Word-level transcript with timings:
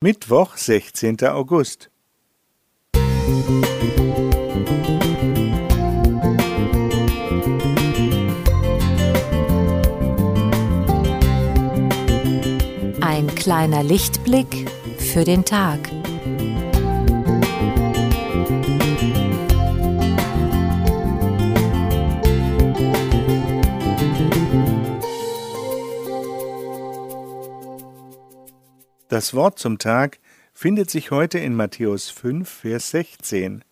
Mittwoch, 0.00 0.56
16. 0.56 1.16
August. 1.24 1.90
Ein 13.00 13.26
kleiner 13.34 13.82
Lichtblick 13.82 14.70
für 14.98 15.24
den 15.24 15.44
Tag. 15.44 15.80
Das 29.08 29.32
Wort 29.32 29.58
zum 29.58 29.78
Tag 29.78 30.18
findet 30.52 30.90
sich 30.90 31.10
heute 31.10 31.38
in 31.38 31.54
Matthäus 31.54 32.10
5, 32.10 32.46
Vers 32.46 32.90
16. 32.90 33.64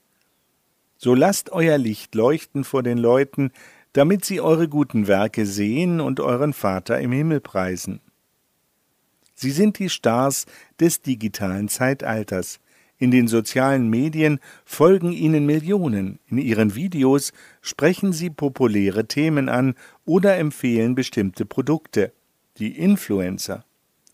So 0.97 1.15
lasst 1.15 1.53
euer 1.53 1.77
Licht 1.77 2.15
leuchten 2.15 2.65
vor 2.65 2.83
den 2.83 2.97
Leuten, 2.97 3.51
damit 3.93 4.25
sie 4.25 4.41
eure 4.41 4.67
guten 4.67 5.09
Werke 5.09 5.45
sehen 5.45 6.01
und 6.01 6.21
euren 6.21 6.55
Vater 6.55 6.99
im 7.01 7.13
Himmel 7.13 7.41
preisen. 7.41 8.01
Sie 9.35 9.51
sind 9.51 9.79
die 9.79 9.91
Stars 9.91 10.47
des 10.81 11.03
digitalen 11.03 11.69
Zeitalters. 11.69 12.59
In 12.97 13.11
den 13.11 13.29
sozialen 13.29 13.91
Medien 13.91 14.41
folgen 14.65 15.13
ihnen 15.13 15.45
Millionen. 15.45 16.19
In 16.29 16.39
ihren 16.39 16.75
Videos 16.75 17.35
sprechen 17.61 18.15
sie 18.15 18.31
populäre 18.31 19.07
Themen 19.07 19.51
an 19.51 19.75
oder 20.07 20.39
empfehlen 20.39 20.95
bestimmte 20.95 21.45
Produkte. 21.45 22.15
Die 22.57 22.79
Influencer. 22.79 23.67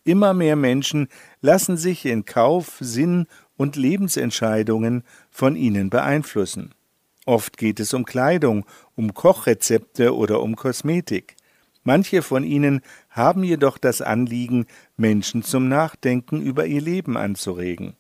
Immer 0.04 0.34
mehr 0.34 0.56
Menschen 0.56 1.08
lassen 1.40 1.76
sich 1.76 2.04
in 2.06 2.24
Kauf, 2.24 2.78
Sinn 2.80 3.26
und 3.56 3.76
Lebensentscheidungen 3.76 5.04
von 5.30 5.54
ihnen 5.54 5.90
beeinflussen. 5.90 6.74
Oft 7.24 7.56
geht 7.56 7.78
es 7.78 7.94
um 7.94 8.04
Kleidung, 8.04 8.64
um 8.96 9.14
Kochrezepte 9.14 10.16
oder 10.16 10.42
um 10.42 10.56
Kosmetik. 10.56 11.36
Manche 11.84 12.22
von 12.22 12.42
ihnen 12.44 12.80
haben 13.10 13.44
jedoch 13.44 13.78
das 13.78 14.02
Anliegen, 14.02 14.66
Menschen 14.96 15.42
zum 15.42 15.68
Nachdenken 15.68 16.40
über 16.40 16.66
ihr 16.66 16.80
Leben 16.80 17.16
anzuregen. 17.16 17.94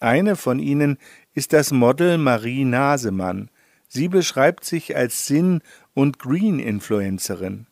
Eine 0.00 0.36
von 0.36 0.58
ihnen 0.58 0.98
ist 1.34 1.52
das 1.52 1.72
Model 1.72 2.16
Marie 2.18 2.64
Nasemann. 2.64 3.50
Sie 3.88 4.08
beschreibt 4.08 4.64
sich 4.64 4.96
als 4.96 5.26
Sinn- 5.26 5.62
und 5.94 6.18
Green-Influencerin. 6.18 7.66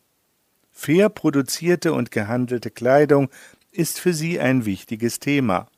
Fair 0.70 1.08
produzierte 1.08 1.92
und 1.92 2.10
gehandelte 2.10 2.70
Kleidung 2.70 3.30
ist 3.72 4.00
für 4.00 4.12
sie 4.12 4.40
ein 4.40 4.64
wichtiges 4.64 5.18
Thema. 5.18 5.68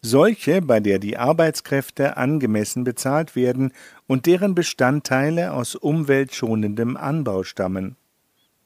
Solche, 0.00 0.60
bei 0.60 0.80
der 0.80 0.98
die 0.98 1.16
Arbeitskräfte 1.16 2.16
angemessen 2.16 2.84
bezahlt 2.84 3.36
werden 3.36 3.72
und 4.06 4.26
deren 4.26 4.54
Bestandteile 4.54 5.52
aus 5.52 5.74
umweltschonendem 5.74 6.96
Anbau 6.96 7.42
stammen. 7.42 7.96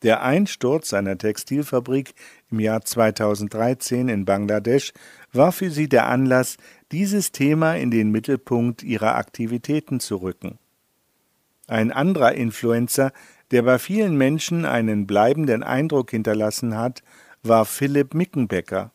Der 0.03 0.23
Einsturz 0.23 0.95
einer 0.95 1.19
Textilfabrik 1.19 2.15
im 2.51 2.61
Jahr 2.61 2.83
2013 2.83 4.09
in 4.09 4.25
Bangladesch 4.25 4.93
war 5.33 5.51
für 5.51 5.71
sie 5.71 5.89
der 5.89 6.07
Anlass, 6.07 6.57
dieses 6.93 7.33
Thema 7.33 7.75
in 7.75 7.91
den 7.91 8.11
Mittelpunkt 8.11 8.83
ihrer 8.83 9.17
Aktivitäten 9.17 9.99
zu 10.01 10.17
rücken. 10.17 10.59
Ein 11.67 11.93
anderer 11.93 12.33
Influencer, 12.35 13.13
der 13.51 13.63
bei 13.63 13.79
vielen 13.79 14.17
Menschen 14.17 14.65
einen 14.65 15.07
bleibenden 15.07 15.63
Eindruck 15.63 16.11
hinterlassen 16.11 16.77
hat, 16.77 17.03
war 17.49 17.65
Philipp 17.65 18.15
Mickenbecker. 18.15 18.93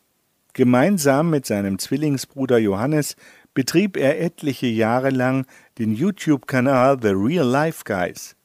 Gemeinsam 0.54 1.30
mit 1.32 1.46
seinem 1.46 1.80
Zwillingsbruder 1.80 2.59
Johannes 2.59 3.16
betrieb 3.54 3.98
er 3.98 4.22
etliche 4.22 4.68
Jahre 4.68 5.09
lang 5.09 5.46
den 5.80 5.94
YouTube-Kanal 5.94 7.00
The 7.02 7.09
Real 7.09 7.48
Life 7.48 7.84
Guys. 7.86 8.36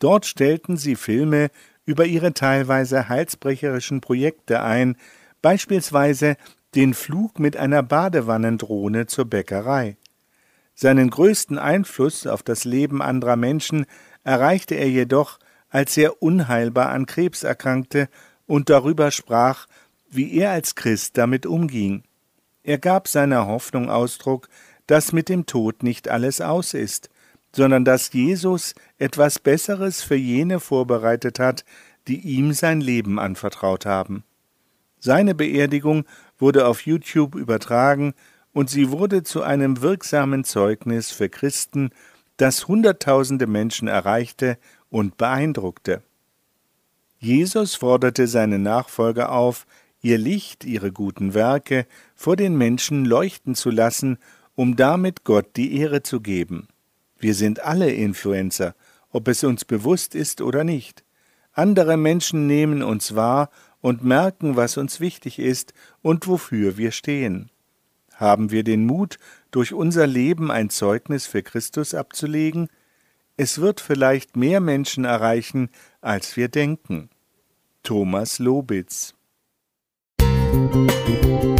Dort 0.00 0.26
stellten 0.26 0.76
sie 0.76 0.96
Filme 0.96 1.50
über 1.86 2.06
ihre 2.06 2.34
teilweise 2.34 3.08
heilsbrecherischen 3.08 4.00
Projekte 4.00 4.62
ein, 4.62 4.96
beispielsweise 5.42 6.36
den 6.74 6.94
Flug 6.94 7.38
mit 7.38 7.56
einer 7.56 7.82
Badewannendrohne 7.82 9.06
zur 9.06 9.26
Bäckerei. 9.26 9.96
Seinen 10.74 11.10
größten 11.10 11.58
Einfluss 11.58 12.26
auf 12.26 12.42
das 12.42 12.64
Leben 12.64 13.00
anderer 13.00 13.36
Menschen 13.36 13.86
erreichte 14.24 14.74
er 14.74 14.90
jedoch, 14.90 15.38
als 15.68 15.96
er 15.96 16.20
unheilbar 16.22 16.88
an 16.88 17.06
Krebs 17.06 17.44
erkrankte 17.44 18.08
und 18.46 18.70
darüber 18.70 19.10
sprach, 19.10 19.66
wie 20.10 20.34
er 20.38 20.50
als 20.52 20.74
Christ 20.74 21.16
damit 21.18 21.46
umging. 21.46 22.04
Er 22.62 22.78
gab 22.78 23.08
seiner 23.08 23.46
Hoffnung 23.46 23.90
Ausdruck, 23.90 24.48
dass 24.86 25.12
mit 25.12 25.28
dem 25.28 25.46
Tod 25.46 25.82
nicht 25.82 26.08
alles 26.08 26.40
aus 26.40 26.74
ist, 26.74 27.10
sondern 27.52 27.84
dass 27.84 28.12
Jesus 28.12 28.74
etwas 28.98 29.38
Besseres 29.38 30.02
für 30.02 30.16
jene 30.16 30.60
vorbereitet 30.60 31.38
hat, 31.38 31.64
die 32.08 32.20
ihm 32.20 32.52
sein 32.52 32.80
Leben 32.80 33.18
anvertraut 33.18 33.86
haben. 33.86 34.24
Seine 34.98 35.34
Beerdigung 35.34 36.04
wurde 36.38 36.66
auf 36.66 36.80
YouTube 36.86 37.34
übertragen 37.34 38.14
und 38.52 38.70
sie 38.70 38.90
wurde 38.90 39.22
zu 39.22 39.42
einem 39.42 39.82
wirksamen 39.82 40.44
Zeugnis 40.44 41.10
für 41.10 41.28
Christen, 41.28 41.90
das 42.36 42.66
Hunderttausende 42.66 43.46
Menschen 43.46 43.88
erreichte 43.88 44.58
und 44.90 45.16
beeindruckte. 45.16 46.02
Jesus 47.24 47.74
forderte 47.74 48.26
seine 48.26 48.58
Nachfolger 48.58 49.32
auf, 49.32 49.66
ihr 50.02 50.18
Licht, 50.18 50.66
ihre 50.66 50.92
guten 50.92 51.32
Werke 51.32 51.86
vor 52.14 52.36
den 52.36 52.54
Menschen 52.58 53.06
leuchten 53.06 53.54
zu 53.54 53.70
lassen, 53.70 54.18
um 54.54 54.76
damit 54.76 55.24
Gott 55.24 55.56
die 55.56 55.78
Ehre 55.78 56.02
zu 56.02 56.20
geben. 56.20 56.68
Wir 57.16 57.34
sind 57.34 57.60
alle 57.60 57.90
Influencer, 57.90 58.74
ob 59.08 59.26
es 59.28 59.42
uns 59.42 59.64
bewusst 59.64 60.14
ist 60.14 60.42
oder 60.42 60.64
nicht. 60.64 61.02
Andere 61.54 61.96
Menschen 61.96 62.46
nehmen 62.46 62.82
uns 62.82 63.14
wahr 63.14 63.48
und 63.80 64.04
merken, 64.04 64.56
was 64.56 64.76
uns 64.76 65.00
wichtig 65.00 65.38
ist 65.38 65.72
und 66.02 66.26
wofür 66.26 66.76
wir 66.76 66.90
stehen. 66.90 67.50
Haben 68.16 68.50
wir 68.50 68.64
den 68.64 68.84
Mut, 68.84 69.18
durch 69.50 69.72
unser 69.72 70.06
Leben 70.06 70.50
ein 70.50 70.68
Zeugnis 70.68 71.26
für 71.26 71.42
Christus 71.42 71.94
abzulegen? 71.94 72.68
Es 73.38 73.62
wird 73.62 73.80
vielleicht 73.80 74.36
mehr 74.36 74.60
Menschen 74.60 75.06
erreichen, 75.06 75.70
als 76.02 76.36
wir 76.36 76.48
denken. 76.48 77.08
Thomas 77.84 78.40
Lobitz. 78.40 79.12
Musik 80.18 81.54